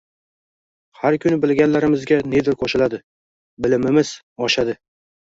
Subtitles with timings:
[0.99, 2.99] Har kuni bilganlarimizga nedir qo‘shiladi,
[3.67, 4.15] bilimimiz
[4.47, 4.75] oshadi